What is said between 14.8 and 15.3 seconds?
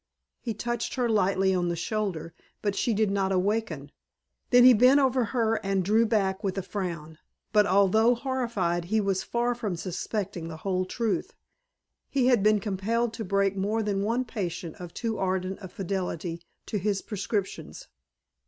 of too